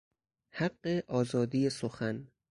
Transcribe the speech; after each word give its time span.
حق 0.51 0.87
آزادی 1.07 1.69
سخن 1.69 2.27